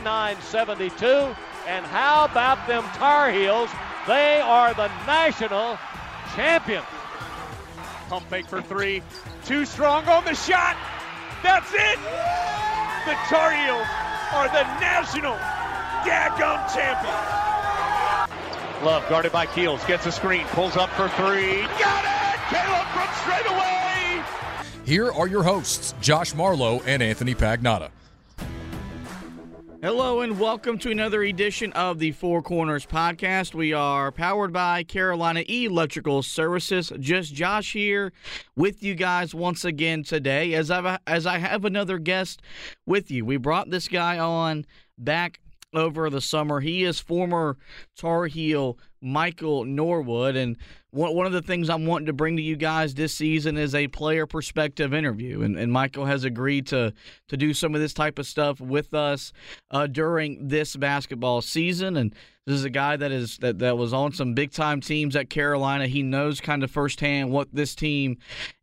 [0.00, 1.36] 89-72.
[1.66, 3.70] And how about them Tar Heels?
[4.06, 5.78] They are the national
[6.34, 6.86] champions.
[8.08, 9.02] Pump fake for three.
[9.44, 10.76] Too strong on the shot.
[11.42, 11.98] That's it.
[13.06, 13.86] The Tar Heels
[14.32, 15.36] are the national
[16.04, 17.14] daggum champions.
[18.84, 19.84] Love guarded by Keels.
[19.84, 20.46] Gets a screen.
[20.48, 21.62] Pulls up for three.
[21.62, 22.18] Got it.
[22.48, 24.22] Caleb from straight away.
[24.84, 27.90] Here are your hosts, Josh Marlowe and Anthony Pagnotta.
[29.80, 33.54] Hello and welcome to another edition of the Four Corners podcast.
[33.54, 36.90] We are powered by Carolina Electrical Services.
[36.98, 38.12] Just Josh here
[38.56, 42.42] with you guys once again today as I as I have another guest
[42.86, 43.24] with you.
[43.24, 44.66] We brought this guy on
[44.98, 45.38] back
[45.72, 46.58] over the summer.
[46.58, 47.56] He is former
[47.96, 50.56] Tar Heel Michael Norwood and
[50.90, 53.74] one, one of the things I'm wanting to bring to you guys this season is
[53.74, 56.92] a player perspective interview, and, and Michael has agreed to
[57.28, 59.32] to do some of this type of stuff with us
[59.70, 61.96] uh, during this basketball season.
[61.96, 62.14] And
[62.48, 65.28] this is a guy that is that, that was on some big time teams at
[65.28, 65.86] Carolina.
[65.86, 68.16] He knows kind of firsthand what this team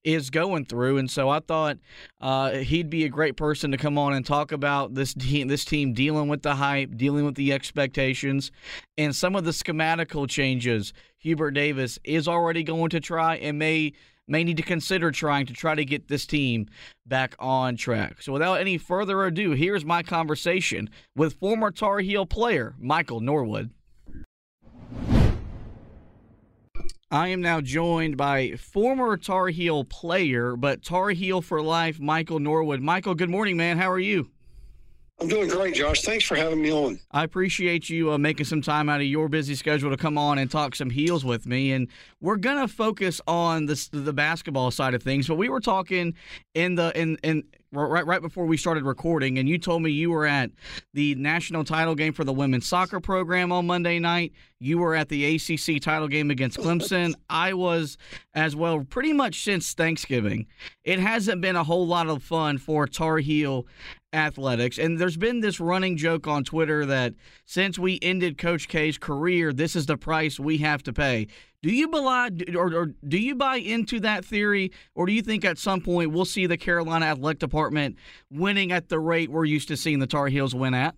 [0.03, 1.77] is going through, and so I thought
[2.19, 5.63] uh, he'd be a great person to come on and talk about this team, this
[5.63, 8.51] team dealing with the hype, dealing with the expectations,
[8.97, 13.93] and some of the schematical changes Hubert Davis is already going to try and may
[14.27, 16.67] may need to consider trying to try to get this team
[17.05, 18.21] back on track.
[18.21, 23.71] So without any further ado, here's my conversation with former Tar Heel player Michael Norwood.
[27.11, 32.39] I am now joined by former Tar Heel player, but Tar Heel for life, Michael
[32.39, 32.81] Norwood.
[32.81, 33.77] Michael, good morning, man.
[33.77, 34.31] How are you?
[35.19, 36.01] I'm doing great, Josh.
[36.01, 36.99] Thanks for having me on.
[37.11, 40.37] I appreciate you uh, making some time out of your busy schedule to come on
[40.37, 41.71] and talk some heels with me.
[41.71, 41.87] And
[42.19, 45.27] we're gonna focus on the the basketball side of things.
[45.27, 46.15] But we were talking
[46.53, 47.43] in the in in
[47.75, 50.51] right right before we started recording, and you told me you were at
[50.93, 54.31] the national title game for the women's soccer program on Monday night.
[54.59, 57.13] You were at the ACC title game against Clemson.
[57.29, 57.97] I was
[58.33, 58.85] as well.
[58.89, 60.47] Pretty much since Thanksgiving,
[60.83, 63.65] it hasn't been a whole lot of fun for Tar Heel
[64.15, 64.77] athletics.
[64.77, 67.13] And there's been this running joke on Twitter that
[67.45, 71.27] since we ended Coach K's career, this is the price we have to pay.
[71.65, 75.43] Do you buy or, or, do you buy into that theory, or do you think
[75.43, 77.95] at some point we'll see the Carolina Athletic Department
[78.29, 80.93] winning at the rate we're used to seeing the Tar Heels win at?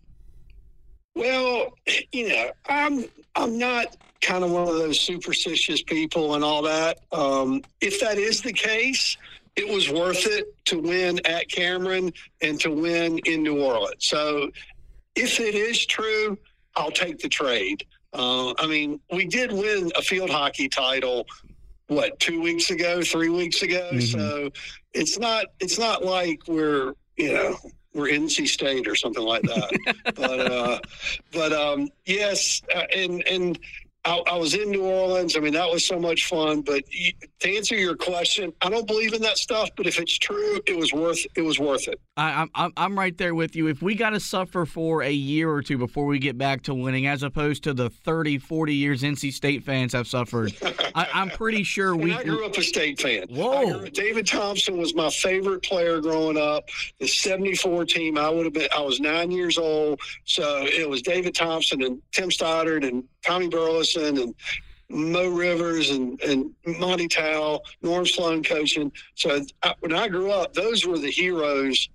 [1.16, 1.74] Well,
[2.12, 3.06] you know, I'm
[3.38, 7.00] I'm not kind of one of those superstitious people and all that.
[7.14, 9.16] Um, if that is the case,
[9.56, 12.12] it was worth it to win at Cameron
[12.42, 14.06] and to win in New Orleans.
[14.06, 14.52] So,
[15.16, 16.38] if it is true,
[16.76, 17.86] I'll take the trade.
[18.18, 21.26] Uh, I mean, we did win a field hockey title.
[21.88, 23.90] What two weeks ago, three weeks ago?
[23.94, 24.12] Mhm.
[24.12, 24.50] So
[24.94, 27.58] it's not it's not like we're you know
[27.94, 30.04] we're NC State or something like that.
[30.16, 30.80] but uh,
[31.32, 33.58] but um, yes, uh, and and
[34.08, 35.36] I, I was in New Orleans.
[35.36, 36.62] I mean, that was so much fun.
[36.62, 36.84] But
[37.42, 39.70] to answer your question, I don't believe in that stuff.
[39.76, 42.00] But if it's true, it was worth it was worth it.
[42.16, 43.68] I, I'm- I'm right there with you.
[43.68, 46.74] If we got to suffer for a year or two before we get back to
[46.74, 50.54] winning, as opposed to the 30, 40 years NC State fans have suffered,
[50.96, 52.14] I, I'm pretty sure we.
[52.14, 53.28] I grew up a state fan.
[53.30, 53.80] Whoa.
[53.80, 56.70] Grew- David Thompson was my favorite player growing up.
[57.00, 58.70] The '74 team, I would have been.
[58.76, 63.48] I was nine years old, so it was David Thompson and Tim Stoddard and Tommy
[63.48, 64.36] Burleson and
[64.90, 68.92] Mo Rivers and, and Monte Towe, Norm Sloan coaching.
[69.16, 71.90] So I, when I grew up, those were the heroes.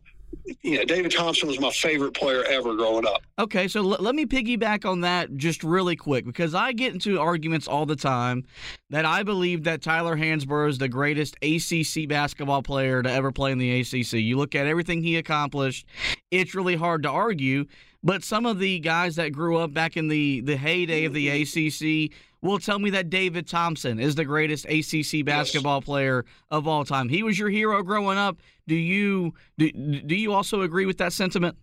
[0.63, 3.23] You know, David Thompson was my favorite player ever growing up.
[3.39, 7.21] Okay, so l- let me piggyback on that just really quick because I get into
[7.21, 8.45] arguments all the time
[8.91, 13.53] that I believe that Tyler Hansbrough is the greatest ACC basketball player to ever play
[13.53, 14.15] in the ACC.
[14.15, 15.87] You look at everything he accomplished,
[16.31, 17.67] it's really hard to argue.
[18.03, 21.29] But some of the guys that grew up back in the the heyday of the
[21.29, 22.13] ACC
[22.43, 25.85] will tell me that David Thompson is the greatest ACC basketball yes.
[25.85, 27.09] player of all time.
[27.09, 28.39] He was your hero growing up.
[28.67, 31.57] Do you do, do you also agree with that sentiment?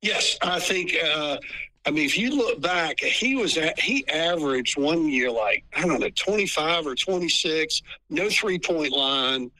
[0.00, 0.96] Yes, I think.
[1.04, 1.38] Uh,
[1.84, 5.82] I mean, if you look back, he was at, he averaged one year like I
[5.82, 9.50] don't know, twenty five or twenty six, no three point line.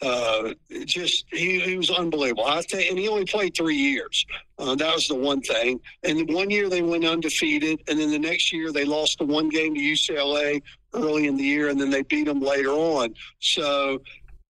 [0.00, 0.54] Uh,
[0.84, 2.44] just he, he was unbelievable.
[2.44, 4.24] I think, and he only played three years.
[4.58, 5.80] Uh, that was the one thing.
[6.04, 9.48] And one year they went undefeated, and then the next year they lost the one
[9.48, 10.62] game to UCLA
[10.94, 13.14] early in the year, and then they beat them later on.
[13.40, 14.00] So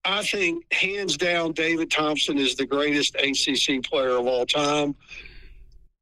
[0.05, 4.95] I think hands down, David Thompson is the greatest ACC player of all time.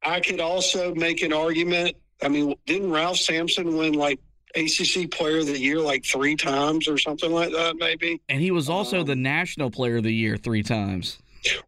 [0.02, 1.96] I could also make an argument.
[2.22, 4.20] I mean, didn't Ralph Sampson win like
[4.54, 8.20] ACC Player of the Year like three times or something like that, maybe?
[8.28, 11.18] And he was also um, the National Player of the Year three times.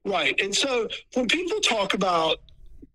[0.05, 0.39] Right.
[0.41, 2.41] And so when people talk about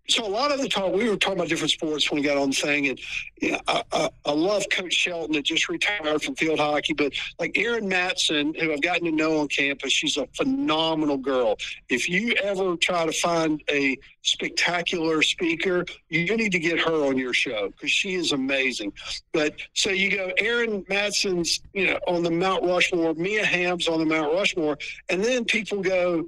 [0.08, 2.36] so a lot of the talk we were talking about different sports when we got
[2.36, 3.00] on the thing, and
[3.40, 7.12] you know, I, I, I, love Coach Shelton that just retired from field hockey, but
[7.38, 11.56] like Erin Matson, who I've gotten to know on campus, she's a phenomenal girl.
[11.88, 17.18] If you ever try to find a spectacular speaker, you need to get her on
[17.18, 18.92] your show because she is amazing.
[19.32, 23.98] But so you go, Erin Matson's, you know, on the Mount Rushmore, Mia Hamm's on
[23.98, 26.26] the Mount Rushmore, and then people go.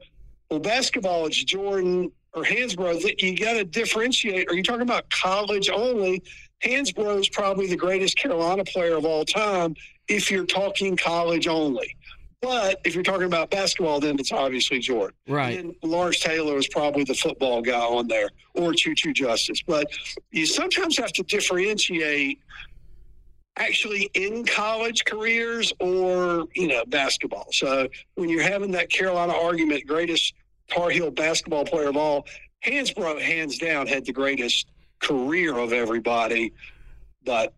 [0.51, 4.51] Well, basketball, it's Jordan, or Hansbrough that you got to differentiate.
[4.51, 6.23] Are you talking about college only?
[6.65, 9.75] Hansbrough is probably the greatest Carolina player of all time
[10.09, 11.95] if you're talking college only.
[12.41, 15.17] But if you're talking about basketball, then it's obviously Jordan.
[15.27, 15.59] Right.
[15.59, 19.61] And Lawrence Taylor is probably the football guy on there, or Choo Choo Justice.
[19.67, 19.89] But
[20.31, 22.41] you sometimes have to differentiate
[23.57, 27.49] actually in college careers or, you know, basketball.
[27.51, 30.33] So when you're having that Carolina argument, greatest
[30.69, 32.27] Tar Heel basketball player of all.
[32.65, 34.67] Hansbrough, hands down, had the greatest
[35.01, 36.53] career of everybody,
[37.25, 37.55] but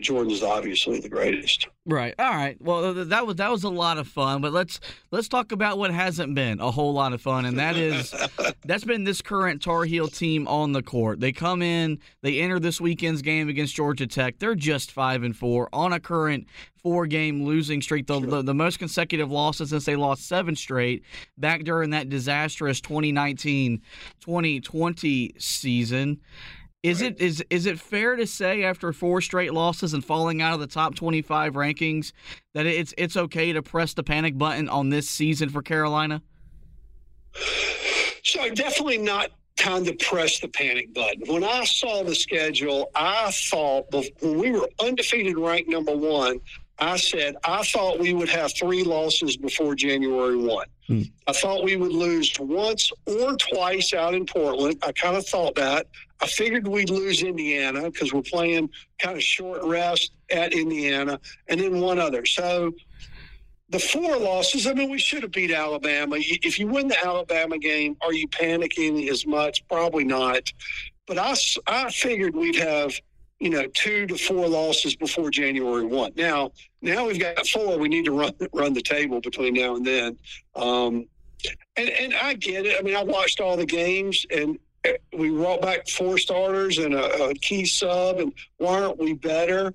[0.00, 1.68] Jordan's obviously the greatest.
[1.86, 2.14] Right.
[2.18, 2.60] All right.
[2.60, 4.78] Well, that was that was a lot of fun, but let's
[5.10, 8.14] let's talk about what hasn't been a whole lot of fun, and that is
[8.64, 11.20] that's been this current Tar Heel team on the court.
[11.20, 14.38] They come in, they enter this weekend's game against Georgia Tech.
[14.38, 16.46] They're just five and four on a current
[16.82, 21.02] four game losing streak, the, the, the most consecutive losses since they lost seven straight
[21.36, 23.82] back during that disastrous 2019
[24.20, 26.20] 2020 season.
[26.84, 27.10] Is right.
[27.10, 30.60] it is is it fair to say after four straight losses and falling out of
[30.60, 32.12] the top 25 rankings
[32.54, 36.22] that it's it's okay to press the panic button on this season for Carolina?
[38.22, 41.22] So definitely not time to press the panic button.
[41.26, 43.86] When I saw the schedule, I thought
[44.20, 46.40] when we were undefeated ranked number 1,
[46.78, 50.66] I said I thought we would have three losses before January 1.
[50.88, 51.02] Hmm.
[51.26, 54.78] I thought we would lose once or twice out in Portland.
[54.82, 55.86] I kind of thought that.
[56.20, 61.60] I figured we'd lose Indiana because we're playing kind of short rest at Indiana, and
[61.60, 62.24] then one other.
[62.24, 62.72] So
[63.68, 66.16] the four losses, I mean, we should have beat Alabama.
[66.18, 69.66] If you win the Alabama game, are you panicking as much?
[69.68, 70.50] Probably not.
[71.06, 71.34] But I,
[71.66, 72.98] I figured we'd have
[73.40, 76.12] you know, two to four losses before January one.
[76.16, 76.50] Now,
[76.82, 77.78] now we've got four.
[77.78, 80.18] We need to run run the table between now and then.
[80.56, 81.06] Um,
[81.76, 82.76] and and I get it.
[82.78, 86.94] I mean, I watched all the games, and uh, we brought back four starters and
[86.94, 88.18] a, a key sub.
[88.18, 89.72] And why aren't we better?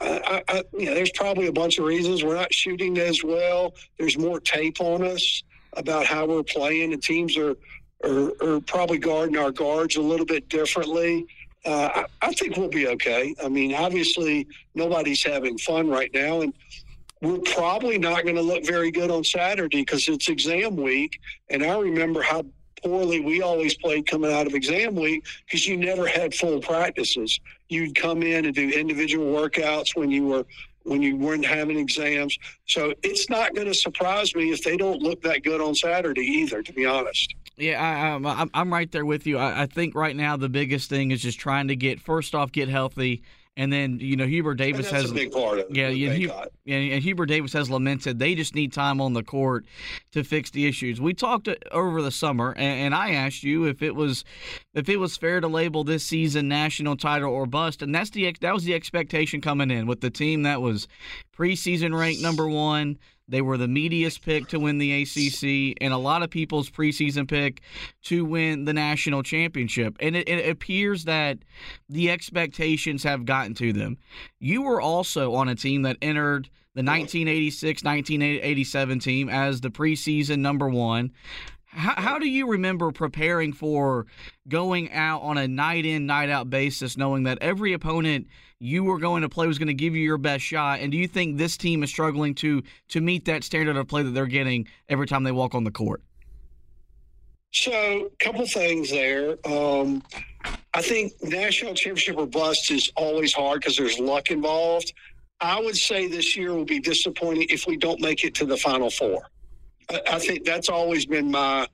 [0.00, 3.74] I, I, you know, there's probably a bunch of reasons we're not shooting as well.
[3.96, 5.42] There's more tape on us
[5.74, 7.54] about how we're playing, and teams are
[8.02, 11.26] are, are probably guarding our guards a little bit differently
[11.64, 13.34] uh, I, I think we'll be okay.
[13.42, 16.52] I mean, obviously, nobody's having fun right now, and
[17.22, 21.18] we're probably not going to look very good on Saturday because it's exam week.
[21.48, 22.44] And I remember how
[22.82, 27.40] poorly we always played coming out of exam week because you never had full practices.
[27.68, 30.44] You'd come in and do individual workouts when you were
[30.84, 32.38] when you weren't having exams.
[32.66, 36.22] So it's not going to surprise me if they don't look that good on Saturday
[36.22, 36.62] either.
[36.62, 37.34] To be honest.
[37.56, 39.38] Yeah, I, I'm I'm right there with you.
[39.38, 42.52] I, I think right now the biggest thing is just trying to get first off
[42.52, 43.22] get healthy,
[43.56, 47.02] and then you know Hubert Davis has a big part of yeah, yeah, Hubert, and
[47.02, 49.64] Hubert Davis has lamented they just need time on the court
[50.12, 51.00] to fix the issues.
[51.00, 54.24] We talked uh, over the summer, and, and I asked you if it was
[54.74, 58.34] if it was fair to label this season national title or bust, and that's the
[58.40, 60.88] that was the expectation coming in with the team that was
[61.36, 62.98] preseason ranked number one
[63.28, 67.28] they were the media's pick to win the ACC and a lot of people's preseason
[67.28, 67.62] pick
[68.02, 69.96] to win the national championship.
[70.00, 71.38] And it, it, appears that
[71.88, 73.96] the expectations have gotten to them.
[74.40, 80.40] You were also on a team that entered the 1986 1987 team as the preseason
[80.40, 81.12] number one.
[81.66, 84.06] How, how do you remember preparing for
[84.48, 88.26] going out on a night in, night out basis, knowing that every opponent
[88.64, 90.80] you were going to play was going to give you your best shot?
[90.80, 94.02] And do you think this team is struggling to to meet that standard of play
[94.02, 96.02] that they're getting every time they walk on the court?
[97.52, 99.36] So, a couple things there.
[99.46, 100.02] Um,
[100.72, 104.92] I think national championship or bust is always hard because there's luck involved.
[105.40, 108.56] I would say this year will be disappointing if we don't make it to the
[108.56, 109.28] final four.
[109.90, 111.68] I, I think that's always been my,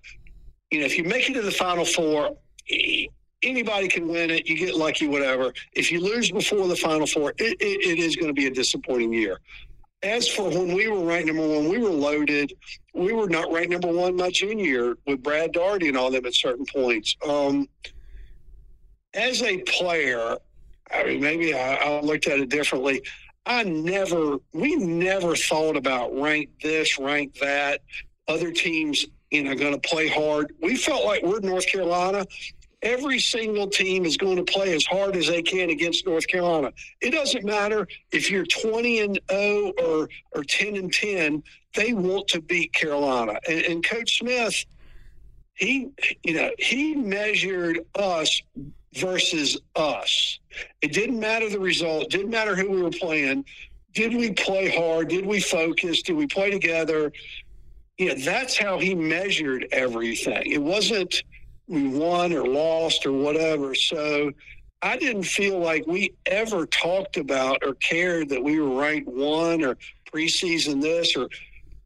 [0.70, 2.36] you know, if you make it to the final four,
[3.42, 4.46] anybody can win it.
[4.46, 5.52] You get lucky, whatever.
[5.72, 8.50] If you lose before the final four, it, it, it is going to be a
[8.50, 9.38] disappointing year.
[10.02, 12.54] As for when we were ranked number one, we were loaded.
[12.94, 16.24] We were not ranked number one my junior year with Brad Daugherty and all them
[16.24, 17.16] at certain points.
[17.26, 17.68] Um,
[19.12, 20.38] as a player,
[20.90, 23.02] I mean, maybe I, I looked at it differently.
[23.44, 27.82] I never, we never thought about rank this, rank that.
[28.28, 30.54] Other teams, you know, going to play hard.
[30.62, 32.26] We felt like we're North Carolina.
[32.82, 36.72] Every single team is going to play as hard as they can against North Carolina.
[37.02, 41.42] It doesn't matter if you're 20 and 0 or or 10 and 10.
[41.74, 43.38] They want to beat Carolina.
[43.48, 44.64] And, and Coach Smith,
[45.54, 45.90] he,
[46.22, 48.40] you know, he measured us
[48.94, 50.40] versus us.
[50.80, 53.44] It didn't matter the result, didn't matter who we were playing.
[53.92, 55.08] Did we play hard?
[55.08, 56.02] Did we focus?
[56.02, 57.12] Did we play together?
[57.98, 60.50] Yeah, that's how he measured everything.
[60.50, 61.22] It wasn't
[61.70, 63.76] we won or lost or whatever.
[63.76, 64.32] So
[64.82, 69.62] I didn't feel like we ever talked about or cared that we were ranked one
[69.64, 69.78] or
[70.12, 71.28] preseason this or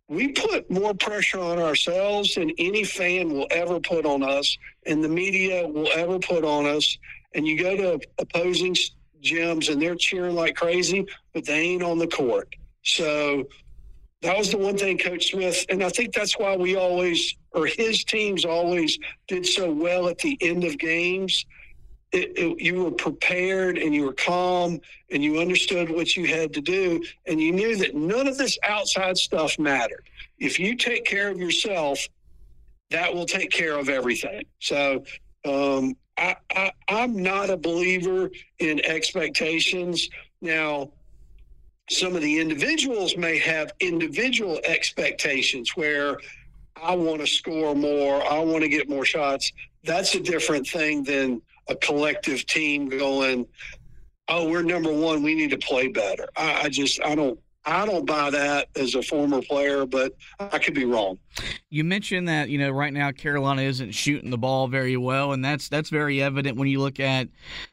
[0.08, 5.04] we put more pressure on ourselves than any fan will ever put on us and
[5.04, 6.96] the media will ever put on us.
[7.34, 8.74] And you go to opposing
[9.22, 12.54] gyms and they're cheering like crazy, but they ain't on the court.
[12.84, 13.44] So
[14.24, 17.66] that was the one thing Coach Smith, and I think that's why we always, or
[17.66, 21.44] his teams always did so well at the end of games.
[22.10, 26.54] It, it, you were prepared and you were calm and you understood what you had
[26.54, 30.08] to do and you knew that none of this outside stuff mattered.
[30.38, 32.08] If you take care of yourself,
[32.90, 34.44] that will take care of everything.
[34.60, 35.04] So
[35.44, 40.08] um, I, I, I'm not a believer in expectations.
[40.40, 40.92] Now,
[41.90, 46.16] some of the individuals may have individual expectations where
[46.82, 49.52] I want to score more, I want to get more shots.
[49.84, 53.46] That's a different thing than a collective team going,
[54.28, 56.28] oh, we're number one, we need to play better.
[56.36, 60.58] I, I just, I don't, I don't buy that as a former player, but I
[60.58, 61.18] could be wrong.
[61.70, 65.44] You mentioned that you know right now Carolina isn't shooting the ball very well, and
[65.44, 67.28] that's that's very evident when you look at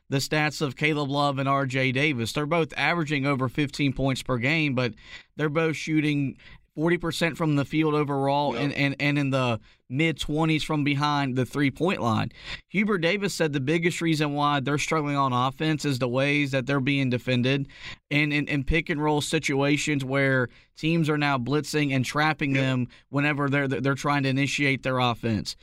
[0.10, 1.92] the stats of Caleb Love and R.J.
[1.92, 2.34] Davis.
[2.34, 4.94] They're both averaging over 15 points per game, but
[5.36, 6.38] they're both shooting
[6.78, 8.64] 40% from the field overall yep.
[8.64, 9.60] and, and, and in the
[9.90, 12.32] mid 20s from behind the three point line.
[12.70, 16.66] Hubert Davis said the biggest reason why they're struggling on offense is the ways that
[16.66, 17.68] they're being defended
[18.10, 20.48] and in, in pick and roll situations where
[20.78, 22.64] teams are now blitzing and trapping yep.
[22.64, 25.58] them whenever they're they're trying to initiate their offense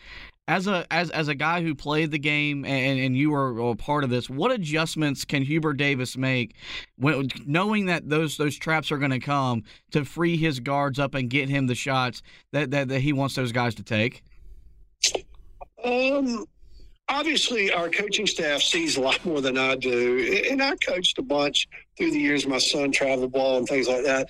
[0.48, 3.76] as a as as a guy who played the game and, and you were a
[3.76, 6.56] part of this, what adjustments can Hubert Davis make
[6.96, 9.62] when knowing that those those traps are going to come
[9.92, 13.34] to free his guards up and get him the shots that, that that he wants
[13.34, 14.24] those guys to take?
[15.84, 16.46] Um
[17.10, 20.44] obviously our coaching staff sees a lot more than I do.
[20.50, 24.04] And I coached a bunch through the years, my son travel ball and things like
[24.04, 24.28] that.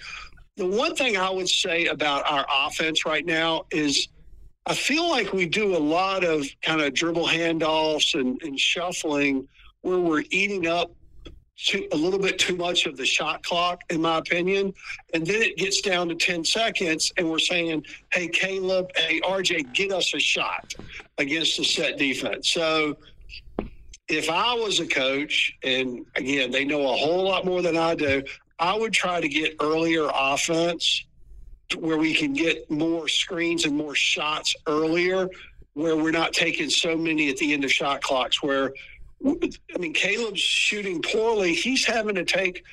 [0.57, 4.09] The one thing I would say about our offense right now is
[4.69, 9.49] I feel like we do a lot of kind of dribble handoffs and, and shuffling
[9.81, 10.91] where we're eating up
[11.57, 14.75] too, a little bit too much of the shot clock, in my opinion.
[15.15, 19.73] And then it gets down to 10 seconds, and we're saying, hey, Caleb, hey, RJ,
[19.73, 20.75] get us a shot
[21.17, 22.51] against the set defense.
[22.51, 22.99] So
[24.09, 27.95] if I was a coach, and again, they know a whole lot more than I
[27.95, 28.23] do,
[28.59, 31.05] I would try to get earlier offense
[31.77, 35.29] where we can get more screens and more shots earlier,
[35.75, 38.43] where we're not taking so many at the end of shot clocks.
[38.43, 38.73] Where,
[39.25, 41.55] I mean, Caleb's shooting poorly.
[41.55, 42.65] He's having to take,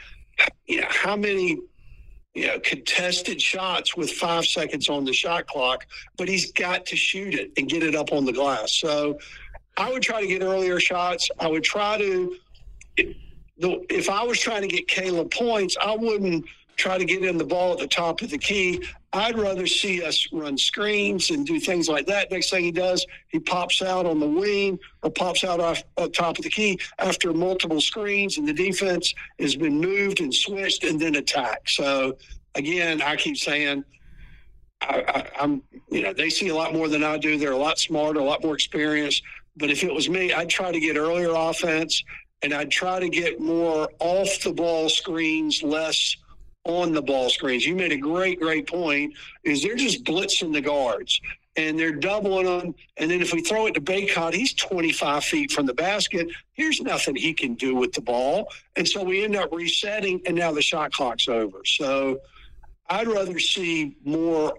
[0.66, 1.60] you know, how many,
[2.34, 5.86] you know, contested shots with five seconds on the shot clock,
[6.18, 8.74] but he's got to shoot it and get it up on the glass.
[8.74, 9.20] So
[9.78, 11.30] I would try to get earlier shots.
[11.40, 12.36] I would try to,
[12.98, 17.46] if I was trying to get Caleb points, I wouldn't try to get in the
[17.46, 18.84] ball at the top of the key.
[19.14, 22.32] I'd rather see us run screens and do things like that.
[22.32, 26.38] Next thing he does, he pops out on the wing or pops out off top
[26.38, 31.00] of the key after multiple screens, and the defense has been moved and switched and
[31.00, 31.70] then attacked.
[31.70, 32.18] So,
[32.56, 33.86] again, I keep saying
[34.82, 37.38] I, am you know, they see a lot more than I do.
[37.38, 39.24] They're a lot smarter, a lot more experienced.
[39.58, 42.04] But if it was me, I'd try to get earlier offense
[42.42, 46.16] and I'd try to get more off the ball screens, less
[46.66, 47.66] on the ball screens.
[47.66, 49.14] You made a great, great point.
[49.44, 51.22] Is they're just blitzing the guards
[51.56, 52.76] and they're doubling them.
[52.98, 56.28] And then if we throw it to Bacot, he's 25 feet from the basket.
[56.54, 58.52] Here's nothing he can do with the ball.
[58.76, 61.64] And so we end up resetting, and now the shot clock's over.
[61.64, 62.20] So
[62.90, 64.54] I'd rather see more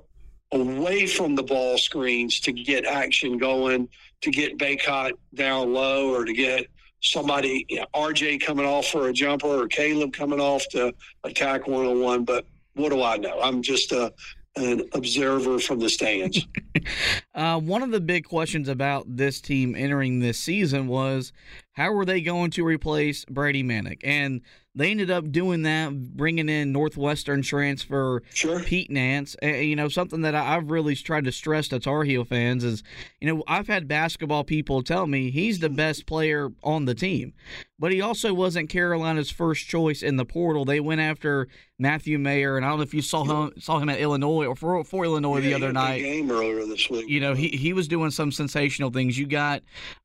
[0.53, 3.89] away from the ball screens to get action going,
[4.23, 6.67] to get Bacot down low, or to get
[7.03, 11.67] somebody, you know, RJ coming off for a jumper, or Caleb coming off to attack
[11.67, 12.25] one on one.
[12.25, 13.41] But what do I know?
[13.41, 14.13] I'm just a
[14.57, 16.47] an observer from the stands.
[17.35, 21.33] uh, one of the big questions about this team entering this season was
[21.73, 24.01] how were they going to replace Brady Manek?
[24.03, 24.41] And
[24.77, 28.61] they ended up doing that, bringing in Northwestern transfer sure.
[28.61, 29.35] Pete Nance.
[29.41, 32.83] And, you know, something that I've really tried to stress to Tar Heel fans is,
[33.19, 37.33] you know, I've had basketball people tell me he's the best player on the team,
[37.79, 40.67] but he also wasn't Carolina's first choice in the portal.
[40.67, 43.89] They went after Matthew Mayer, and I don't know if you saw him saw him
[43.89, 46.03] at Illinois or for, for Illinois yeah, the other night.
[46.03, 47.09] Game earlier this week.
[47.09, 49.19] You know, he he was doing some sensational things.
[49.19, 49.63] You got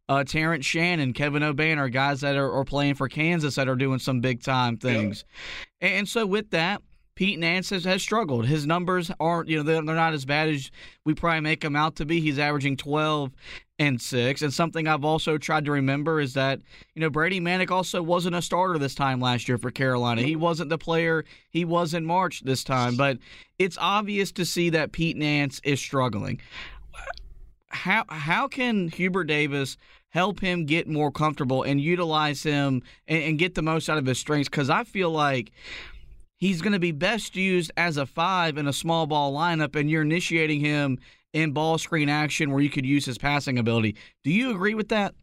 [0.10, 3.98] uh, Terrence Shannon, Kevin Obanor, guys that are, are, playing for Kansas that are doing
[3.98, 5.26] some big time things.
[5.82, 5.90] Yeah.
[5.90, 6.82] And, so with that,
[7.16, 8.46] Pete Nance has, has, struggled.
[8.46, 10.72] His numbers aren't, you know, they're, they're not as bad as
[11.06, 12.20] we probably make them out to be.
[12.20, 13.32] He's averaging 12
[13.80, 14.42] and 6.
[14.42, 16.62] And something I've also tried to remember is that,
[16.94, 20.22] you know, Brady Manek also wasn't a starter this time last year for Carolina.
[20.22, 20.42] He mm-hmm.
[20.42, 22.96] wasn't the player he was in March this time.
[22.96, 23.18] But
[23.60, 26.40] it's obvious to see that Pete Nance is struggling.
[27.72, 29.78] How how can Hubert Davis
[30.12, 34.06] help him get more comfortable and utilize him and, and get the most out of
[34.06, 34.50] his strengths.
[34.50, 35.52] Because I feel like
[36.38, 39.90] he's going to be best used as a five in a small ball lineup, and
[39.90, 41.00] you're initiating him
[41.34, 43.96] in ball screen action where you could use his passing ability.
[44.24, 45.16] Do you agree with that?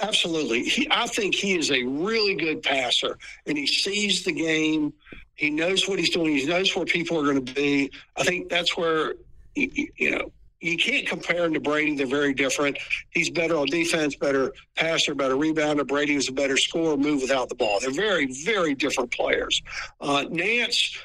[0.00, 0.64] Absolutely.
[0.64, 4.92] He, I think he is a really good passer, and he sees the game.
[5.34, 6.36] He knows what he's doing.
[6.36, 7.90] He knows where people are going to be.
[8.16, 9.14] I think that's where,
[9.54, 10.30] you know,
[10.62, 11.96] you can't compare him to Brady.
[11.96, 12.78] They're very different.
[13.10, 15.86] He's better on defense, better passer, better rebounder.
[15.86, 17.80] Brady was a better scorer, move without the ball.
[17.80, 19.60] They're very, very different players.
[20.00, 20.96] Uh, Nance,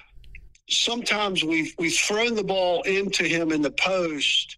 [0.69, 4.57] sometimes we've we've thrown the ball into him in the post,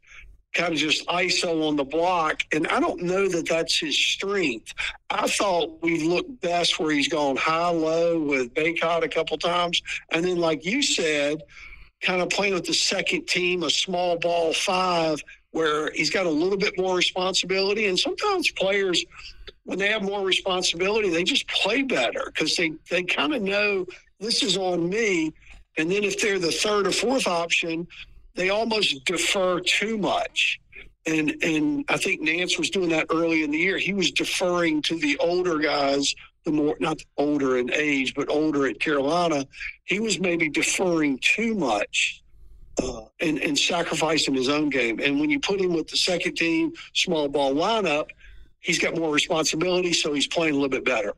[0.54, 4.74] kind of just ISO on the block, and I don't know that that's his strength.
[5.10, 9.82] I thought we looked best where he's gone high low with Bacot a couple times,
[10.12, 11.42] and then like you said
[12.02, 16.30] kind of playing with the second team, a small ball five, where he's got a
[16.30, 17.88] little bit more responsibility.
[17.88, 19.04] And sometimes players,
[19.64, 23.86] when they have more responsibility, they just play better because they, they kind of know
[24.20, 25.34] this is on me.
[25.78, 27.88] And then if they're the third or fourth option,
[28.36, 30.60] they almost defer too much.
[31.06, 33.78] And and I think Nance was doing that early in the year.
[33.78, 36.14] He was deferring to the older guys
[36.46, 39.46] the more not older in age, but older at Carolina,
[39.86, 42.24] he was maybe deferring too much
[42.82, 45.00] uh, and, and sacrificing his own game.
[45.00, 48.08] And when you put him with the second team small ball lineup,
[48.60, 51.14] he's got more responsibility, so he's playing a little bit better.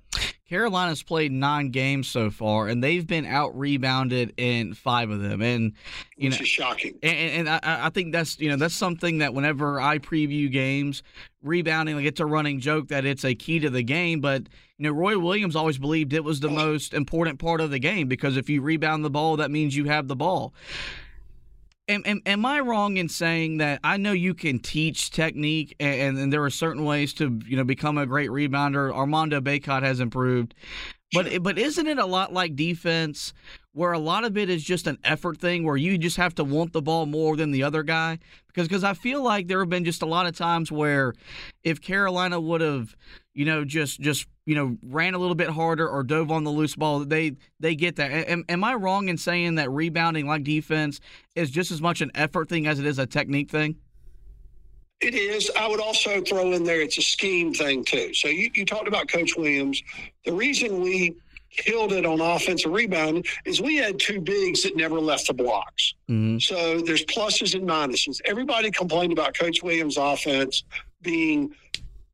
[0.51, 5.41] Carolina's played nine games so far, and they've been out rebounded in five of them,
[5.41, 5.71] and
[6.17, 6.99] you Which know, is shocking.
[7.01, 11.03] And, and I, I, think that's you know that's something that whenever I preview games,
[11.41, 14.43] rebounding like it's a running joke that it's a key to the game, but
[14.81, 18.07] you know Roy Williams always believed it was the most important part of the game
[18.07, 20.55] because if you rebound the ball, that means you have the ball.
[21.87, 26.17] Am, am, am, I wrong in saying that I know you can teach technique and,
[26.17, 28.91] and, there are certain ways to you know become a great rebounder?
[28.91, 30.55] Armando Bacot has improved,
[31.13, 33.33] but but isn't it a lot like defense
[33.73, 36.43] where a lot of it is just an effort thing where you just have to
[36.43, 38.17] want the ball more than the other guy?
[38.47, 41.13] Because because I feel like there have been just a lot of times where
[41.63, 42.95] if Carolina would have
[43.33, 46.49] you know just just you know, ran a little bit harder or dove on the
[46.49, 48.11] loose ball, they they get that.
[48.11, 50.99] Am, am, I wrong in saying that rebounding, like defense,
[51.35, 53.75] is just as much an effort thing as it is a technique thing?
[54.99, 55.49] It is.
[55.57, 58.13] I would also throw in there it's a scheme thing too.
[58.13, 59.81] So you, you talked about Coach Williams.
[60.25, 61.15] The reason we
[61.49, 65.95] killed it on offensive rebounding is we had two bigs that never left the blocks.
[66.09, 66.39] Mm-hmm.
[66.39, 68.21] So there's pluses and minuses.
[68.25, 70.63] Everybody complained about Coach Williams' offense
[71.01, 71.53] being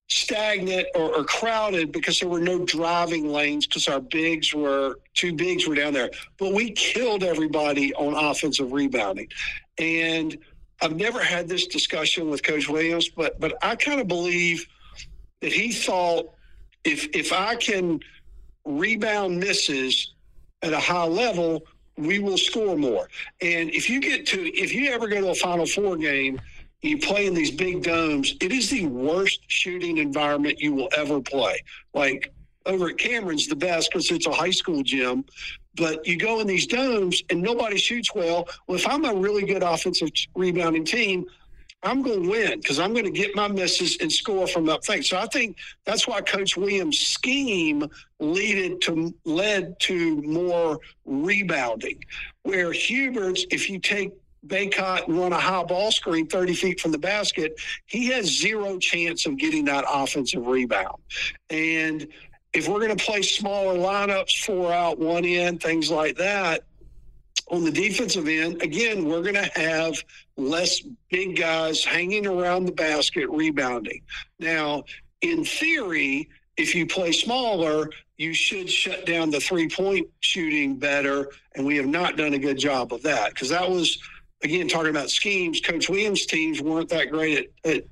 [0.09, 5.33] stagnant or, or, crowded because there were no driving lanes because our bigs were two
[5.33, 6.09] bigs were down there.
[6.37, 9.27] But we killed everybody on offensive rebounding.
[9.77, 10.37] And
[10.81, 14.65] I've never had this discussion with Coach Williams, but but I kind of believe
[15.41, 16.33] that he thought
[16.83, 17.99] if if I can
[18.65, 20.13] rebound misses
[20.61, 21.63] at a high level,
[21.97, 23.09] we will score more.
[23.41, 26.39] And if you get to, if you ever go to a Final Four game,
[26.81, 31.19] you play in these big domes, it is the worst shooting environment you will ever
[31.21, 31.63] play.
[31.93, 32.31] Like
[32.65, 35.25] over at Cameron's the best because it's a high school gym.
[35.75, 38.47] But you go in these domes and nobody shoots well.
[38.67, 41.25] Well, if I'm a really good offensive rebounding team,
[41.83, 44.83] I'm going to win because I'm going to get my misses and score from up
[44.83, 45.09] things.
[45.09, 47.87] So I think that's why Coach Williams' scheme
[48.19, 52.03] led to led to more rebounding.
[52.41, 54.11] Where Hubert's, if you take
[54.45, 58.77] Bacot and run a high ball screen 30 feet from the basket, he has zero
[58.77, 60.97] chance of getting that offensive rebound.
[61.49, 62.07] And
[62.53, 66.63] if we're going to play smaller lineups, four out, one in, things like that,
[67.49, 69.95] on the defensive end, again, we're going to have
[70.35, 74.01] less big guys hanging around the basket rebounding.
[74.39, 74.83] Now,
[75.21, 81.29] in theory, if you play smaller, you should shut down the three point shooting better.
[81.55, 83.97] And we have not done a good job of that because that was,
[84.43, 85.59] again, talking about schemes.
[85.59, 87.83] Coach Williams' teams weren't that great at, at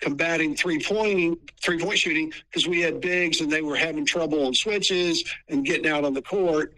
[0.00, 5.24] combating three point shooting because we had bigs and they were having trouble on switches
[5.48, 6.74] and getting out on the court.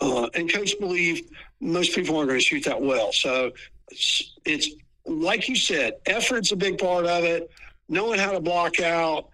[0.00, 3.12] Uh, and coach believed most people aren't going to shoot that well.
[3.12, 3.52] So
[3.90, 4.70] it's, it's
[5.06, 7.50] like you said, effort's a big part of it.
[7.88, 9.28] Knowing how to block out,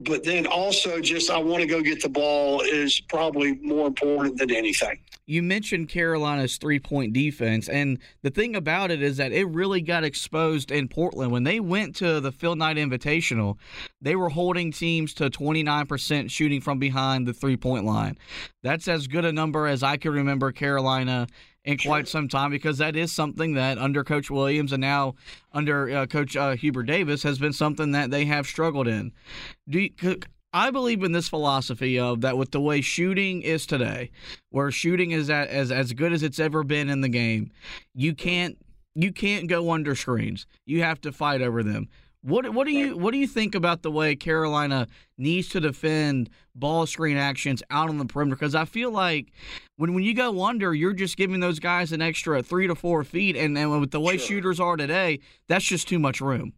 [0.00, 4.38] but then also just I want to go get the ball is probably more important
[4.38, 4.98] than anything.
[5.28, 9.82] You mentioned Carolina's three point defense, and the thing about it is that it really
[9.82, 11.30] got exposed in Portland.
[11.30, 13.58] When they went to the Phil Knight Invitational,
[14.00, 18.16] they were holding teams to 29% shooting from behind the three point line.
[18.62, 21.26] That's as good a number as I can remember Carolina
[21.62, 25.14] in quite some time because that is something that under Coach Williams and now
[25.52, 29.12] under uh, Coach uh, Hubert Davis has been something that they have struggled in.
[29.68, 29.90] Do you,
[30.52, 34.10] I believe in this philosophy of that with the way shooting is today,
[34.50, 37.50] where shooting is at, as as good as it's ever been in the game,
[37.94, 38.56] you can't
[38.94, 40.46] you can't go under screens.
[40.64, 41.88] You have to fight over them.
[42.22, 46.30] What what do you what do you think about the way Carolina needs to defend
[46.54, 48.36] ball screen actions out on the perimeter?
[48.36, 49.32] Because I feel like
[49.76, 53.04] when when you go under, you're just giving those guys an extra three to four
[53.04, 54.26] feet, and, and with the way sure.
[54.26, 56.54] shooters are today, that's just too much room.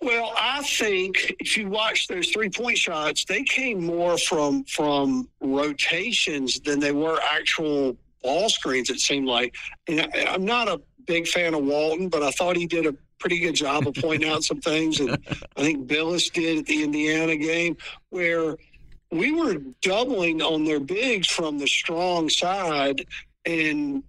[0.00, 5.28] Well, I think if you watch those three point shots, they came more from from
[5.40, 8.90] rotations than they were actual ball screens.
[8.90, 9.54] It seemed like,
[9.86, 12.94] and I, I'm not a big fan of Walton, but I thought he did a
[13.18, 15.00] pretty good job of pointing out some things.
[15.00, 15.10] And
[15.56, 17.76] I think Bilas did at the Indiana game
[18.10, 18.56] where
[19.10, 23.04] we were doubling on their bigs from the strong side.
[23.44, 24.04] And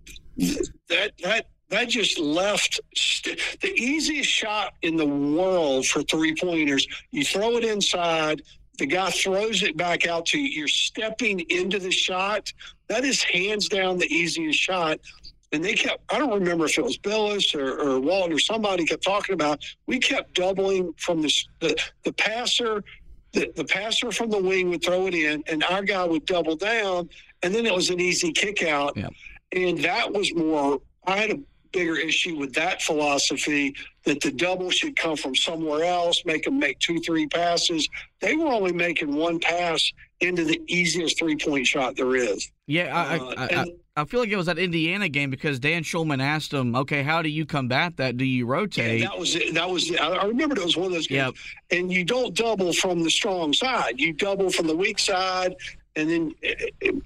[0.89, 6.87] that, that, that just left st- the easiest shot in the world for three pointers.
[7.11, 8.41] You throw it inside,
[8.77, 10.49] the guy throws it back out to you.
[10.49, 12.51] You're stepping into the shot.
[12.87, 14.99] That is hands down the easiest shot
[15.51, 18.85] and they kept i don't remember if it was bilas or, or walton or somebody
[18.85, 22.83] kept talking about we kept doubling from the, the, the passer
[23.31, 26.55] the, the passer from the wing would throw it in and our guy would double
[26.55, 27.09] down
[27.43, 29.09] and then it was an easy kick out yeah.
[29.51, 31.39] and that was more i had a
[31.71, 36.57] bigger issue with that philosophy that the double should come from somewhere else make them
[36.57, 37.87] make two three passes
[38.19, 42.95] they were only making one pass into the easiest three point shot there is yeah
[42.95, 43.65] I, uh, I, I,
[43.99, 47.21] I feel like it was that Indiana game because Dan Shulman asked him, "Okay, how
[47.21, 48.15] do you combat that?
[48.15, 49.53] Do you rotate?" That was it.
[49.53, 49.93] That was.
[49.93, 51.33] I remember it was one of those games.
[51.69, 51.79] Yep.
[51.79, 53.99] And you don't double from the strong side.
[53.99, 55.55] You double from the weak side,
[55.97, 57.03] and then it, it,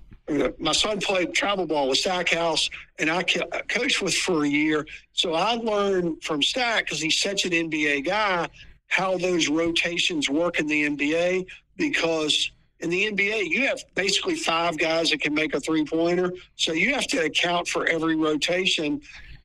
[0.59, 2.69] my son played travel ball with Stackhouse,
[2.99, 4.85] and I coached with for a year.
[5.13, 8.47] So I learned from Stack because he's such an NBA guy
[8.87, 14.77] how those rotations work in the NBA because in the NBA, you have basically five
[14.77, 16.31] guys that can make a three pointer.
[16.57, 19.01] So you have to account for every rotation.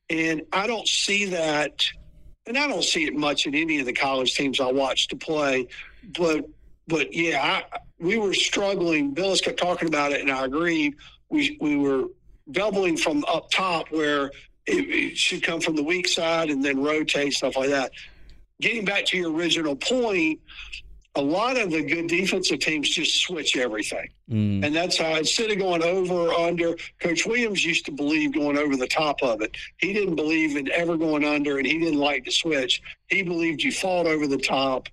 [0.09, 1.83] And I don't see that.
[2.45, 5.15] And I don't see it much in any of the college teams I watch to
[5.15, 5.67] play.
[6.17, 6.45] But,
[6.89, 9.13] but yeah, I, we were struggling.
[9.13, 10.95] Bilas kept talking about it, and I agree.
[11.29, 12.05] We, we were
[12.51, 14.31] doubling from up top where
[14.65, 17.91] it, it should come from the weak side and then rotate, stuff like that.
[18.59, 20.39] Getting back to your original point,
[21.15, 24.09] a lot of the good defensive teams just switch everything.
[24.29, 24.65] Mm.
[24.65, 28.57] And that's how, instead of going over or under, Coach Williams used to believe going
[28.57, 29.55] over the top of it.
[29.77, 32.81] He didn't believe in ever going under, and he didn't like to switch.
[33.07, 34.87] He believed you fought over the top.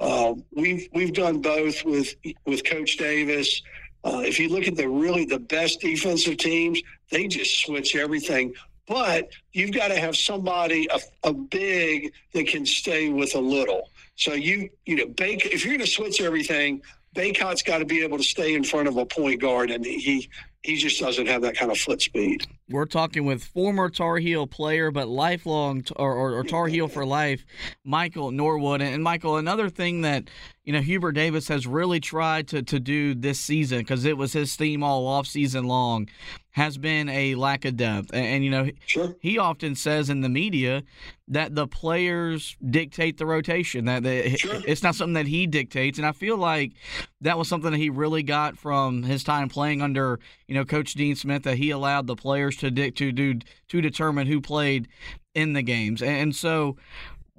[0.00, 2.14] Uh, we've we've done both with
[2.46, 3.62] with Coach Davis.
[4.02, 8.54] Uh, if you look at the really the best defensive teams, they just switch everything.
[8.88, 13.90] But you've got to have somebody a, a big that can stay with a little.
[14.16, 16.82] So you, you know, if you're going to switch everything,
[17.14, 20.28] Bacot's got to be able to stay in front of a point guard, and he
[20.62, 22.46] he just doesn't have that kind of foot speed.
[22.70, 27.04] We're talking with former Tar Heel player, but lifelong or, or, or Tar Heel for
[27.04, 27.44] life,
[27.84, 28.80] Michael Norwood.
[28.80, 30.30] And Michael, another thing that
[30.64, 34.32] you know Hubert Davis has really tried to to do this season because it was
[34.32, 36.08] his theme all off season long
[36.52, 38.10] has been a lack of depth.
[38.12, 39.14] And, and you know, sure.
[39.20, 40.82] he often says in the media
[41.28, 43.84] that the players dictate the rotation.
[43.84, 44.60] That they, sure.
[44.66, 45.98] it's not something that he dictates.
[45.98, 46.72] And I feel like
[47.20, 50.18] that was something that he really got from his time playing under
[50.48, 51.44] you know Coach Dean Smith.
[51.44, 54.88] That he allowed the players to to do to determine who played
[55.34, 56.02] in the games.
[56.02, 56.76] And so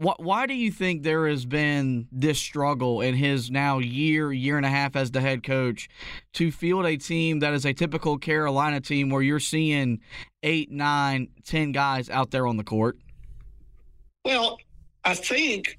[0.02, 4.66] why do you think there has been this struggle in his now year, year and
[4.66, 5.90] a half as the head coach
[6.34, 10.02] to field a team that is a typical Carolina team where you're seeing
[10.42, 12.98] eight, nine, ten guys out there on the court?
[14.26, 14.58] Well,
[15.04, 15.78] I think,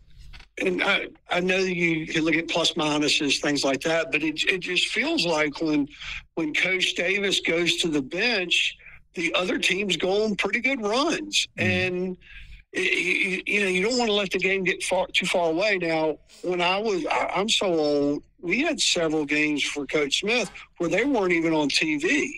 [0.60, 4.44] and I, I know you can look at plus minuses, things like that, but it,
[4.44, 5.88] it just feels like when
[6.34, 8.76] when Coach Davis goes to the bench,
[9.14, 11.48] the other team's going pretty good runs.
[11.58, 11.64] Mm.
[11.64, 12.16] And–
[12.72, 15.78] you, you know, you don't want to let the game get far too far away.
[15.78, 18.22] Now, when I was, I, I'm so old.
[18.40, 22.28] We had several games for Coach Smith where they weren't even on TV.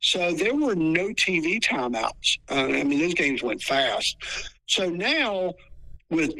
[0.00, 2.38] So there were no TV timeouts.
[2.50, 4.16] Uh, I mean, those games went fast.
[4.66, 5.54] So now,
[6.10, 6.34] with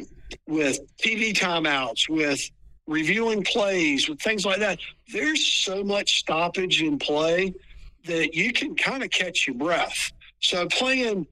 [0.47, 2.41] with TV timeouts, with
[2.87, 4.79] reviewing plays, with things like that,
[5.13, 7.53] there's so much stoppage in play
[8.05, 10.11] that you can kind of catch your breath.
[10.41, 11.25] So playing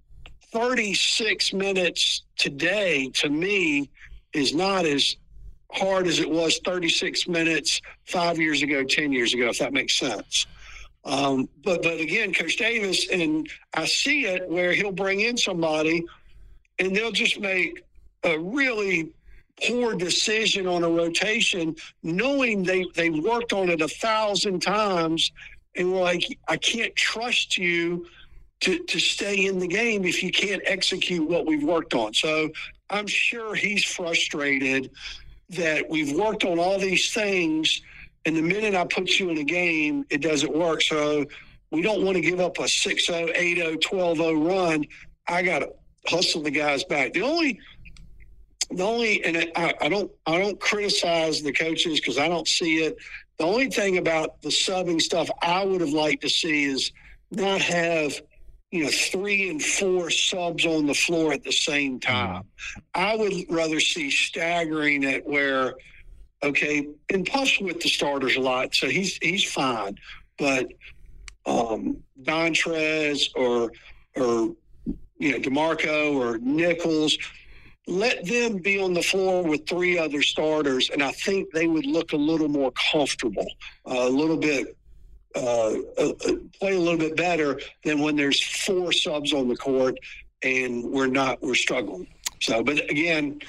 [0.52, 3.90] 36 minutes today to me
[4.34, 5.16] is not as
[5.72, 9.96] hard as it was 36 minutes five years ago, 10 years ago, if that makes
[9.96, 10.46] sense.
[11.04, 16.06] Um, but but again, Coach Davis, and I see it where he'll bring in somebody
[16.78, 17.84] and they'll just make
[18.24, 19.12] a really
[19.68, 25.32] poor decision on a rotation, knowing they they worked on it a thousand times,
[25.76, 28.06] and we're like, I can't trust you
[28.62, 32.14] to, to stay in the game if you can't execute what we've worked on.
[32.14, 32.50] So
[32.90, 34.92] I'm sure he's frustrated
[35.50, 37.82] that we've worked on all these things,
[38.26, 40.82] and the minute I put you in a game, it doesn't work.
[40.82, 41.26] So
[41.72, 44.86] we don't want to give up a 6 0, 8 0, 12 0 run.
[45.28, 45.74] I got to
[46.08, 47.14] hustle the guys back.
[47.14, 47.60] The only
[48.70, 52.84] the only and I, I don't I don't criticize the coaches because I don't see
[52.84, 52.96] it.
[53.38, 56.92] The only thing about the subbing stuff I would have liked to see is
[57.32, 58.22] not have
[58.72, 62.44] you know, three and four subs on the floor at the same time.
[62.96, 65.76] I would rather see staggering it where,
[66.42, 69.98] okay, and Puff's with the starters a lot, so he's he's fine.
[70.40, 70.72] But
[71.46, 73.74] um, Dontrez or
[74.16, 74.56] or
[75.18, 77.18] you know D'Marco or Nichols,
[77.88, 81.86] let them be on the floor with three other starters, and I think they would
[81.86, 83.48] look a little more comfortable,
[83.86, 84.78] uh, a little bit
[85.36, 86.14] uh, uh,
[86.60, 89.98] play a little bit better than when there's four subs on the court
[90.44, 92.08] and we're not we're struggling.
[92.42, 93.40] So, but again,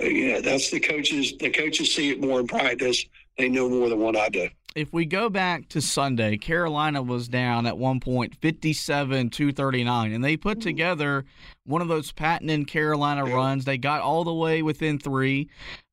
[0.00, 1.34] yeah, that's the coaches.
[1.38, 3.04] The coaches see it more in practice.
[3.38, 4.48] They know more than what I do.
[4.76, 10.24] If we go back to Sunday, Carolina was down at one point 57 239, and
[10.24, 10.60] they put hmm.
[10.60, 11.24] together
[11.64, 13.34] one of those patented Carolina yeah.
[13.34, 13.64] runs.
[13.64, 15.48] They got all the way within three,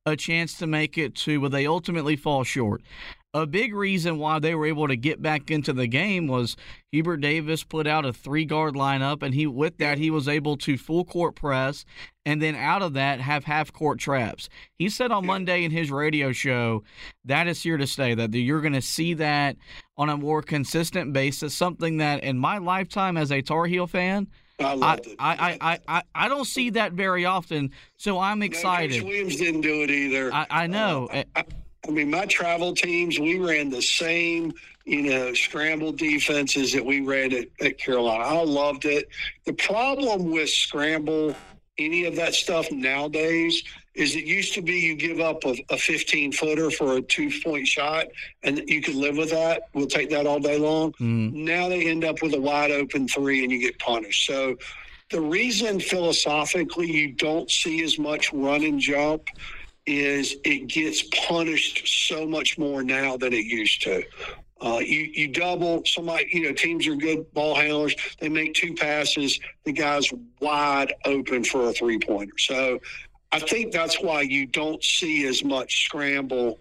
[0.06, 2.82] a chance to make it to, but they ultimately fall short
[3.34, 6.56] a big reason why they were able to get back into the game was
[6.92, 10.56] Hubert Davis put out a three guard lineup, and he with that he was able
[10.58, 11.84] to full court press,
[12.24, 14.48] and then out of that have half court traps.
[14.78, 16.84] He said on Monday in his radio show
[17.26, 18.14] that is here to stay.
[18.14, 19.56] That you're going to see that
[19.96, 21.54] on a more consistent basis.
[21.54, 24.28] Something that in my lifetime as a Tar Heel fan.
[24.60, 29.02] I, I, I, I, I, I, don't see that very often, so I'm excited.
[29.02, 30.34] No, Williams didn't do it either.
[30.34, 31.08] I, I know.
[31.12, 31.44] Uh, I,
[31.86, 34.52] I mean, my travel teams, we ran the same,
[34.84, 38.24] you know, scramble defenses that we ran at, at Carolina.
[38.24, 39.08] I loved it.
[39.44, 41.34] The problem with scramble,
[41.78, 43.62] any of that stuff nowadays,
[43.94, 47.30] is it used to be you give up a, a 15 footer for a two
[47.42, 48.06] point shot
[48.44, 49.62] and you could live with that.
[49.74, 50.92] We'll take that all day long.
[50.92, 51.32] Mm.
[51.32, 54.26] Now they end up with a wide open three and you get punished.
[54.26, 54.56] So
[55.10, 59.28] the reason philosophically you don't see as much run and jump
[59.88, 64.02] is it gets punished so much more now than it used to.
[64.60, 66.28] Uh, you you double somebody.
[66.30, 67.94] You know, teams are good ball handlers.
[68.20, 69.40] They make two passes.
[69.64, 70.08] The guy's
[70.40, 72.36] wide open for a three pointer.
[72.38, 72.78] So,
[73.32, 76.58] I think that's why you don't see as much scramble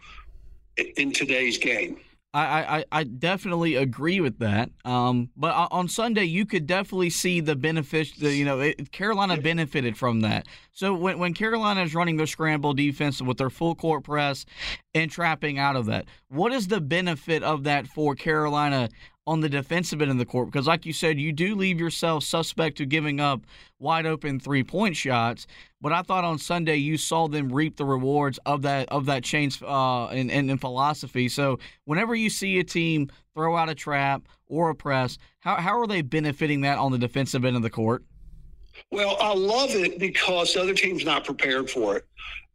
[0.95, 1.99] in today's game.
[2.37, 4.69] I, I, I definitely agree with that.
[4.85, 8.11] Um, but on Sunday, you could definitely see the benefits.
[8.15, 10.47] The, you know, it, Carolina benefited from that.
[10.71, 14.45] So when when Carolina is running their scramble defense with their full court press
[14.93, 18.89] and trapping out of that, what is the benefit of that for Carolina
[19.27, 22.23] on the defensive end of the court because, like you said, you do leave yourself
[22.23, 23.41] suspect to giving up
[23.77, 25.45] wide open three point shots.
[25.81, 29.23] But I thought on Sunday you saw them reap the rewards of that of that
[29.23, 31.27] change uh, in, in, in philosophy.
[31.27, 35.77] So whenever you see a team throw out a trap or a press, how how
[35.77, 38.03] are they benefiting that on the defensive end of the court?
[38.91, 42.05] Well, I love it because the other team's not prepared for it.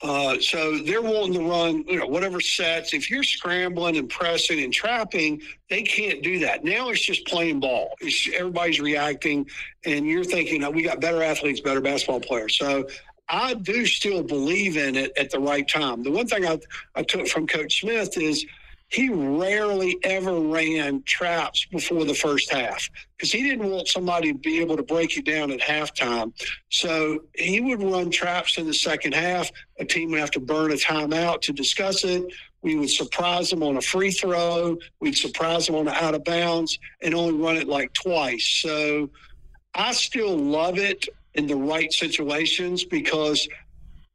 [0.01, 2.93] Uh, so they're wanting to run, you know, whatever sets.
[2.93, 6.65] If you're scrambling and pressing and trapping, they can't do that.
[6.65, 7.95] Now it's just playing ball.
[8.01, 9.49] It's, everybody's reacting,
[9.85, 12.57] and you're thinking, oh, we got better athletes, better basketball players.
[12.57, 12.89] So
[13.29, 16.03] I do still believe in it at the right time.
[16.03, 16.59] The one thing I,
[16.97, 18.45] I took from Coach Smith is–
[18.93, 24.39] he rarely ever ran traps before the first half because he didn't want somebody to
[24.39, 26.31] be able to break you down at halftime.
[26.69, 29.51] So he would run traps in the second half.
[29.79, 32.23] A team would have to burn a timeout to discuss it.
[32.61, 34.77] We would surprise them on a free throw.
[35.01, 38.45] We'd surprise them on an out of bounds and only run it like twice.
[38.63, 39.09] So
[39.75, 43.49] I still love it in the right situations because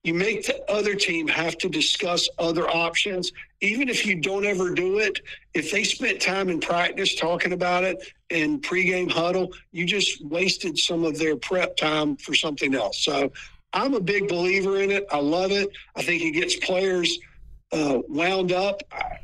[0.03, 3.31] you make the other team have to discuss other options.
[3.61, 5.19] Even if you don't ever do it,
[5.53, 7.97] if they spent time in practice talking about it
[8.29, 13.03] in pregame huddle, you just wasted some of their prep time for something else.
[13.03, 13.31] So
[13.73, 15.05] I'm a big believer in it.
[15.11, 15.69] I love it.
[15.95, 17.17] I think it gets players
[17.71, 18.81] uh, wound up.
[18.91, 19.17] I,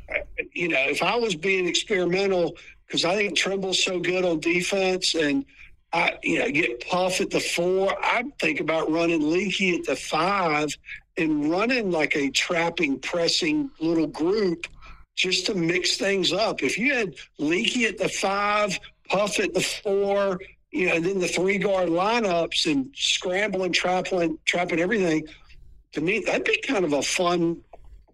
[0.52, 5.14] you know, if I was being experimental, because I think Trimble's so good on defense
[5.14, 5.44] and–
[5.94, 7.94] I, you know, get Puff at the four.
[8.04, 10.76] I'd think about running Leaky at the five
[11.16, 14.66] and running like a trapping, pressing little group
[15.14, 16.62] just to mix things up.
[16.62, 20.40] If you had Leaky at the five, Puff at the four,
[20.72, 25.26] you know, and then the three guard lineups and scrambling, trapping, trapping everything,
[25.92, 27.60] to me, that'd be kind of a fun,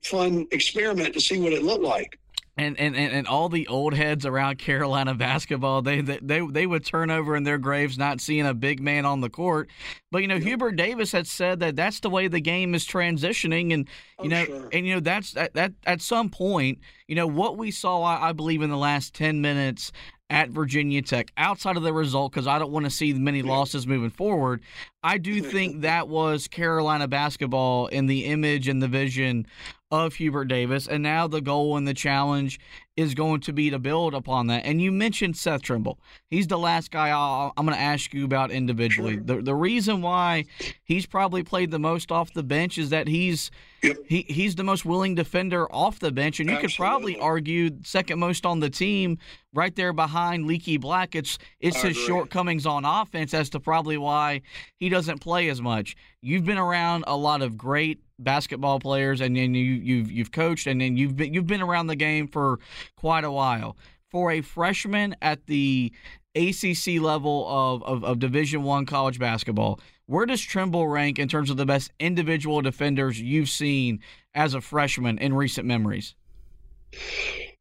[0.02, 2.19] fun experiment to see what it looked like
[2.60, 7.10] and, and, and all the old heads around Carolina basketball, they, they they would turn
[7.10, 9.70] over in their graves not seeing a big man on the court.
[10.10, 10.44] But you know, yep.
[10.44, 13.88] Hubert Davis had said that that's the way the game is transitioning, and
[14.22, 14.68] you oh, know, sure.
[14.72, 18.30] and you know that's that, that at some point, you know, what we saw, I,
[18.30, 19.92] I believe, in the last ten minutes
[20.28, 23.86] at Virginia Tech, outside of the result, because I don't want to see many losses
[23.86, 24.62] moving forward.
[25.02, 29.46] I do think that was Carolina basketball in the image and the vision
[29.90, 30.86] of Hubert Davis.
[30.86, 32.60] And now the goal and the challenge
[32.96, 34.64] is going to be to build upon that.
[34.64, 35.98] And you mentioned Seth Trimble.
[36.28, 39.14] He's the last guy i am going to ask you about individually.
[39.14, 39.22] Sure.
[39.22, 40.44] The, the reason why
[40.84, 43.50] he's probably played the most off the bench is that he's
[43.82, 43.96] yep.
[44.06, 46.40] he, he's the most willing defender off the bench.
[46.40, 46.76] And you Absolutely.
[46.76, 49.18] could probably argue second most on the team
[49.54, 51.14] right there behind Leaky Black.
[51.16, 52.06] It's, it's his agree.
[52.06, 54.42] shortcomings on offense as to probably why
[54.76, 55.96] he doesn't play as much.
[56.20, 60.66] You've been around a lot of great basketball players, and then you you've you've coached,
[60.66, 62.58] and then you've been you've been around the game for
[62.96, 63.76] quite a while.
[64.10, 65.92] For a freshman at the
[66.34, 71.50] ACC level of, of, of Division One college basketball, where does Trimble rank in terms
[71.50, 74.00] of the best individual defenders you've seen
[74.34, 76.14] as a freshman in recent memories?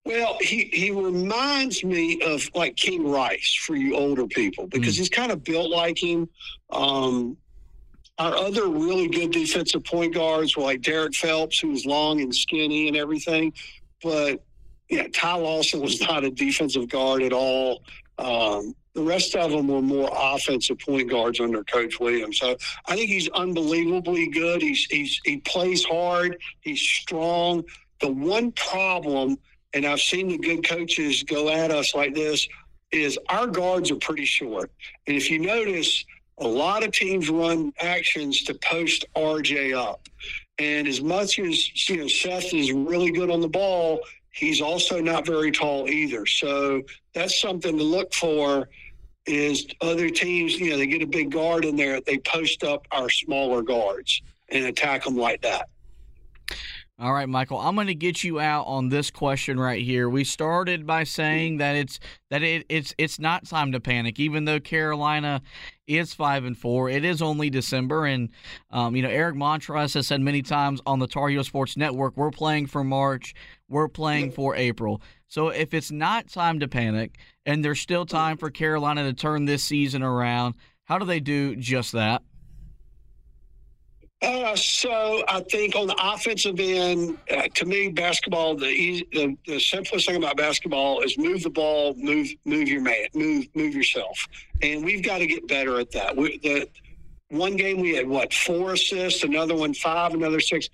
[0.06, 5.00] Well, he, he reminds me of like King Rice for you older people because mm.
[5.00, 6.28] he's kind of built like him.
[6.72, 7.38] Um,
[8.20, 12.36] our other really good defensive point guards were like Derrick Phelps, who was long and
[12.36, 13.54] skinny and everything.
[14.04, 14.44] But
[14.90, 17.82] yeah, Ty Lawson was not a defensive guard at all.
[18.18, 22.40] Um, the rest of them were more offensive point guards under Coach Williams.
[22.40, 24.62] So I think he's unbelievably good.
[24.62, 26.38] He's, he's he plays hard.
[26.60, 27.64] He's strong.
[28.02, 29.38] The one problem,
[29.74, 32.46] and I've seen the good coaches go at us like this,
[32.92, 34.72] is our guards are pretty short.
[35.08, 36.04] And if you notice–
[36.39, 40.08] a lot of teams run actions to post RJ up.
[40.58, 44.99] And as much as you know, Seth is really good on the ball, he's also
[44.99, 46.25] not very tall either.
[46.25, 46.82] So
[47.13, 48.69] that's something to look for.
[49.25, 52.88] Is other teams, you know, they get a big guard in there, they post up
[52.91, 55.69] our smaller guards and attack them like that.
[57.02, 60.10] All right, Michael, I'm going to get you out on this question right here.
[60.10, 61.98] We started by saying that it's
[62.30, 65.42] that it, it's it's not time to panic, even though Carolina
[65.88, 66.90] is five and four.
[66.90, 68.28] It is only December, and
[68.69, 72.17] um, you know Eric Montross has said many times on the Tar Heel Sports Network,
[72.17, 73.34] we're playing for March,
[73.69, 75.02] we're playing for April.
[75.30, 79.46] So if it's not time to panic, and there's still time for Carolina to turn
[79.46, 82.23] this season around, how do they do just that?
[84.22, 89.38] Uh, so I think on the offensive end, uh, to me, basketball the, easy, the
[89.48, 93.74] the simplest thing about basketball is move the ball, move move your man, move move
[93.74, 94.28] yourself,
[94.62, 96.17] and we've got to get better at that.
[96.17, 96.67] We, the
[97.30, 100.67] one game we had what four assists, another one five, another six.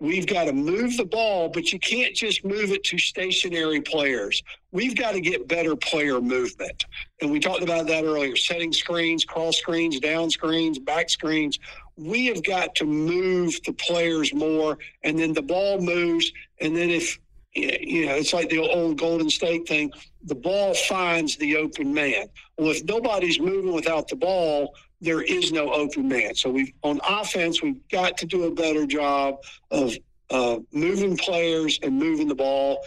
[0.00, 4.42] we've got to move the ball, but you can't just move it to stationary players.
[4.72, 6.86] We've got to get better player movement.
[7.20, 11.58] And we talked about that earlier setting screens, cross screens, down screens, back screens.
[12.00, 16.32] We have got to move the players more, and then the ball moves.
[16.60, 17.18] And then if
[17.52, 19.92] you know, it's like the old Golden State thing.
[20.24, 22.28] The ball finds the open man.
[22.56, 26.34] Well, if nobody's moving without the ball, there is no open man.
[26.34, 29.96] So we on offense, we've got to do a better job of
[30.30, 32.84] uh, moving players and moving the ball.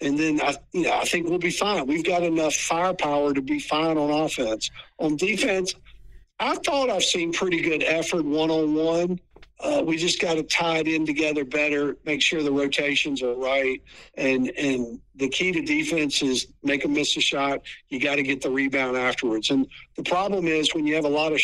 [0.00, 1.86] And then I, you know, I think we'll be fine.
[1.86, 4.70] We've got enough firepower to be fine on offense.
[4.98, 5.74] On defense,
[6.40, 9.20] I thought I've seen pretty good effort one on one.
[9.62, 13.34] Uh, we just got to tie it in together better, make sure the rotations are
[13.34, 13.82] right,
[14.14, 17.60] and and the key to defense is make them miss a shot.
[17.90, 19.50] You got to get the rebound afterwards.
[19.50, 19.66] And
[19.96, 21.42] the problem is when you have a lot of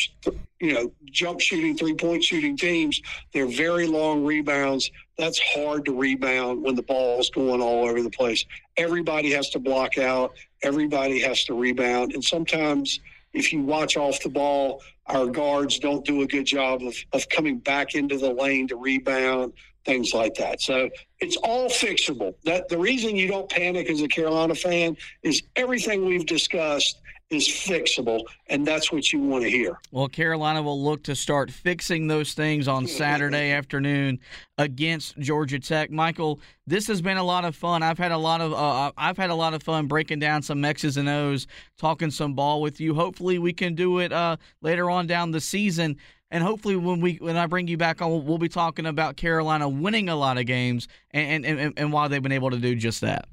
[0.60, 3.02] you know jump shooting, three point shooting teams,
[3.34, 4.90] they're very long rebounds.
[5.18, 8.46] That's hard to rebound when the ball's going all over the place.
[8.78, 10.32] Everybody has to block out.
[10.62, 12.98] Everybody has to rebound, and sometimes
[13.32, 17.28] if you watch off the ball, our guards don't do a good job of, of
[17.28, 19.52] coming back into the lane to rebound,
[19.84, 20.60] things like that.
[20.60, 22.34] So it's all fixable.
[22.44, 27.00] That the reason you don't panic as a Carolina fan is everything we've discussed
[27.30, 29.78] is fixable, and that's what you want to hear.
[29.90, 34.20] Well, Carolina will look to start fixing those things on Saturday afternoon
[34.58, 35.90] against Georgia Tech.
[35.90, 37.82] Michael, this has been a lot of fun.
[37.82, 40.64] I've had a lot of uh, I've had a lot of fun breaking down some
[40.64, 41.46] X's and O's,
[41.78, 42.94] talking some ball with you.
[42.94, 45.96] Hopefully, we can do it uh, later on down the season.
[46.30, 49.68] And hopefully, when we when I bring you back on, we'll be talking about Carolina
[49.68, 52.76] winning a lot of games and and, and, and why they've been able to do
[52.76, 53.28] just that.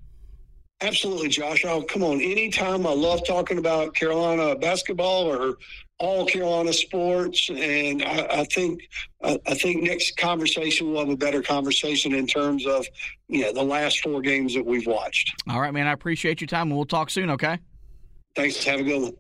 [0.81, 1.63] Absolutely, Josh.
[1.65, 2.19] Oh, come on.
[2.19, 5.57] Anytime I love talking about Carolina basketball or
[5.99, 8.81] all Carolina sports, and I, I think
[9.23, 12.85] I, I, think next conversation we'll have a better conversation in terms of
[13.29, 15.33] you know the last four games that we've watched.
[15.47, 15.87] All right, man.
[15.87, 17.29] I appreciate your time, and we'll talk soon.
[17.29, 17.57] Okay.
[18.35, 18.61] Thanks.
[18.65, 19.13] Have a good one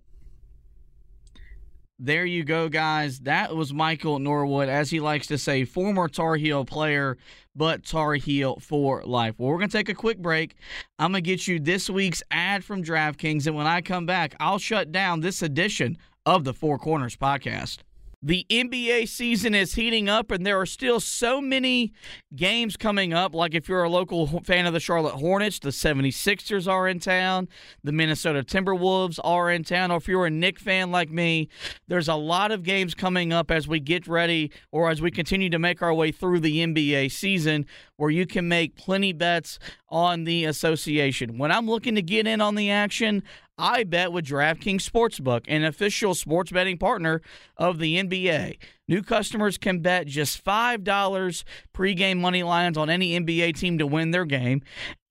[2.03, 3.19] there you go, guys.
[3.21, 7.17] That was Michael Norwood, as he likes to say, former Tar Heel player,
[7.55, 9.35] but Tar Heel for life.
[9.37, 10.55] Well, we're going to take a quick break.
[10.99, 14.35] I'm going to get you this week's ad from DraftKings, and when I come back,
[14.41, 17.79] I'll shut down this edition of the Four Corners podcast.
[18.25, 21.91] The NBA season is heating up, and there are still so many
[22.33, 23.35] games coming up.
[23.35, 27.49] Like if you're a local fan of the Charlotte Hornets, the 76ers are in town,
[27.83, 29.91] the Minnesota Timberwolves are in town.
[29.91, 31.49] Or if you're a Knick fan like me,
[31.89, 35.49] there's a lot of games coming up as we get ready or as we continue
[35.49, 37.65] to make our way through the NBA season
[37.97, 39.59] where you can make plenty bets
[39.89, 41.37] on the association.
[41.37, 43.21] When I'm looking to get in on the action,
[43.57, 47.21] I bet with DraftKings Sportsbook, an official sports betting partner
[47.55, 48.57] of the NBA.
[48.87, 51.43] New customers can bet just $5
[51.73, 54.61] pregame money lines on any NBA team to win their game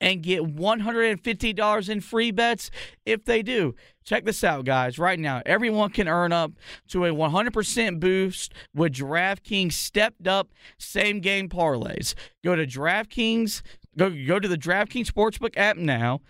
[0.01, 2.70] and get $150 in free bets
[3.07, 3.74] if they do.
[4.05, 4.99] Check this out, guys.
[4.99, 6.53] Right now, everyone can earn up
[6.88, 12.14] to a 100% boost with DraftKings stepped up same game parlays.
[12.43, 13.62] Go to DraftKings
[13.97, 16.22] Go go to the DraftKings Sportsbook app now,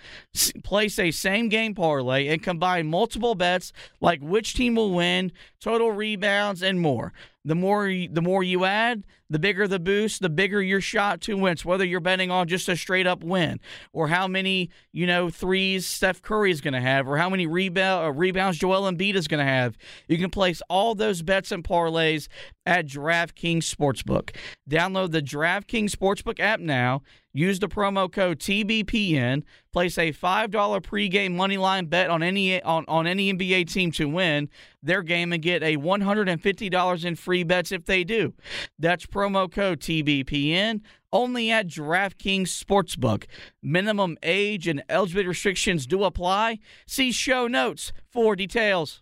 [0.65, 5.93] place a same game parlay, and combine multiple bets like which team will win, total
[5.93, 7.13] rebounds, and more.
[7.45, 11.37] The more the more you add, the bigger the boost, the bigger your shot to
[11.37, 11.57] win.
[11.63, 13.61] Whether you're betting on just a straight up win,
[13.93, 17.47] or how many you know threes Steph Curry is going to have, or how many
[17.47, 19.77] rebound, uh, rebounds Joel Embiid is going to have,
[20.09, 22.29] you can place all those bets and parlays
[22.67, 24.37] at DraftKings Sportsbook.
[24.69, 27.03] Download the DraftKings Sportsbook app now
[27.33, 29.43] Use the promo code TBPN.
[29.73, 34.51] Place a $5 pregame moneyline bet on any on, on any NBA team to win
[34.83, 38.35] their game and get a $150 in free bets if they do.
[38.79, 40.81] That's promo code TBPN
[41.13, 43.25] only at DraftKings Sportsbook.
[43.63, 46.59] Minimum age and eligibility restrictions do apply.
[46.87, 49.01] See show notes for details.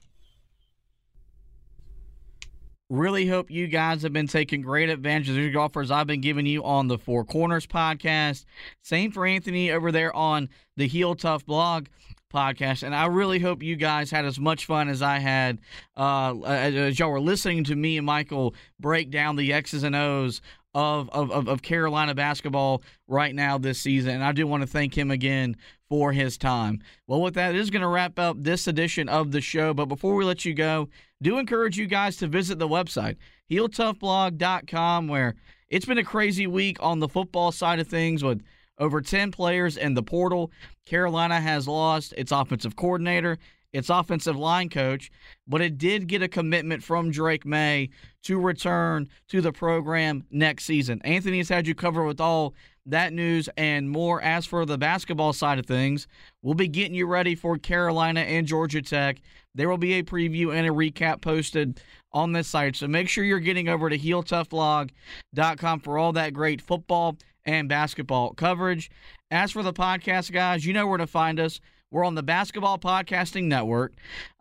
[2.91, 6.45] Really hope you guys have been taking great advantage of the offers I've been giving
[6.45, 8.45] you on the Four Corners podcast.
[8.83, 11.87] Same for Anthony over there on the Heel Tough blog
[12.35, 12.83] podcast.
[12.83, 15.59] And I really hope you guys had as much fun as I had
[15.97, 20.41] uh, as y'all were listening to me and Michael break down the X's and O's
[20.75, 24.15] of, of, of Carolina basketball right now this season.
[24.15, 25.57] And I do want to thank him again
[25.89, 26.81] for his time.
[27.07, 29.75] Well, with that, is going to wrap up this edition of the show.
[29.75, 30.89] But before we let you go,
[31.23, 33.17] do encourage you guys to visit the website,
[33.51, 35.35] heeltoughblog.com, where
[35.69, 38.43] it's been a crazy week on the football side of things with
[38.79, 40.51] over 10 players in the portal.
[40.87, 43.39] Carolina has lost its offensive coordinator
[43.73, 45.11] its offensive line coach,
[45.47, 47.91] but it did get a commitment from Drake Maye
[48.25, 51.01] to return to the program next season.
[51.05, 52.55] Anthony has had you covered with all
[52.87, 54.21] that news and more.
[54.23, 56.07] As for the basketball side of things,
[56.43, 59.21] we'll be getting you ready for Carolina and Georgia Tech.
[59.55, 61.81] There will be a preview and a recap posted
[62.13, 62.77] on this site.
[62.77, 68.35] So make sure you're getting over to HeelToughBlog.com for all that great football and basketball
[68.35, 68.91] coverage.
[69.31, 71.61] As for the podcast, guys, you know where to find us.
[71.93, 73.95] We're on the Basketball Podcasting Network.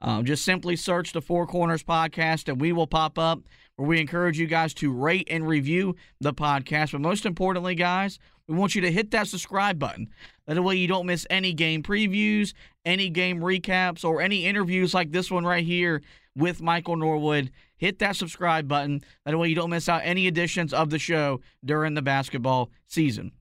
[0.03, 3.41] Um, just simply search the Four Corners Podcast and we will pop up
[3.75, 6.91] where we encourage you guys to rate and review the podcast.
[6.91, 10.09] But most importantly, guys, we want you to hit that subscribe button.
[10.45, 12.53] That way you don't miss any game previews,
[12.85, 16.03] any game recaps, or any interviews like this one right here
[16.35, 17.51] with Michael Norwood.
[17.77, 19.01] Hit that subscribe button.
[19.25, 23.31] That way you don't miss out any editions of the show during the basketball season.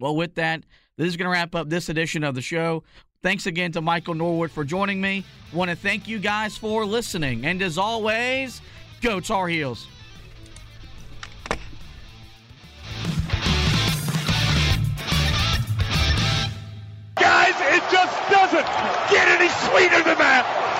[0.00, 0.64] Well, with that,
[0.96, 2.82] this is going to wrap up this edition of the show.
[3.22, 5.26] Thanks again to Michael Norwood for joining me.
[5.52, 7.44] Want to thank you guys for listening.
[7.44, 8.62] And as always,
[9.02, 9.86] Go Tar Heels.
[17.16, 18.66] Guys, it just doesn't
[19.10, 20.79] get any sweeter than that.